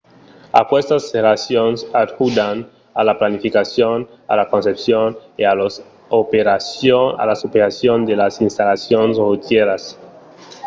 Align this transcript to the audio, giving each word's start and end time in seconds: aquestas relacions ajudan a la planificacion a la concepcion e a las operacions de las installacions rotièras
aquestas 0.61 1.03
relacions 1.17 1.79
ajudan 2.05 2.55
a 2.99 3.01
la 3.09 3.13
planificacion 3.19 3.97
a 4.31 4.33
la 4.39 4.45
concepcion 4.53 5.09
e 5.41 5.43
a 5.47 5.53
las 5.61 5.73
operacions 7.47 8.07
de 8.09 8.15
las 8.21 8.33
installacions 8.47 9.13
rotièras 9.25 9.83